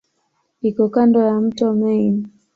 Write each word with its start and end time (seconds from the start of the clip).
Iko 0.69 0.83
kando 0.95 1.19
ya 1.27 1.35
mto 1.45 1.67
Main. 1.79 2.15